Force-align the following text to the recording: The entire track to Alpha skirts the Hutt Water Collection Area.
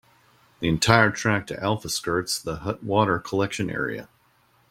The 0.61 0.67
entire 0.67 1.11
track 1.11 1.45
to 1.45 1.63
Alpha 1.63 1.87
skirts 1.87 2.41
the 2.41 2.55
Hutt 2.55 2.83
Water 2.83 3.19
Collection 3.19 3.69
Area. 3.69 4.09